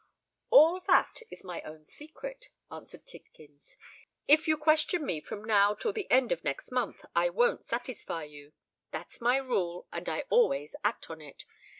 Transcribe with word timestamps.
"All 0.49 0.79
that 0.87 1.21
is 1.29 1.43
my 1.43 1.61
own 1.61 1.85
secret," 1.85 2.49
answered 2.71 3.05
Tidkins. 3.05 3.77
"If 4.27 4.47
you 4.47 4.57
question 4.57 5.05
me 5.05 5.21
from 5.21 5.43
now 5.43 5.75
till 5.75 5.93
the 5.93 6.09
end 6.09 6.31
of 6.31 6.43
next 6.43 6.71
month, 6.71 7.05
I 7.15 7.29
won't 7.29 7.63
satisfy 7.63 8.23
you. 8.23 8.53
That's 8.89 9.21
my 9.21 9.37
rule—and 9.37 10.09
I 10.09 10.23
always 10.31 10.75
act 10.83 11.11
on 11.11 11.21
it. 11.21 11.45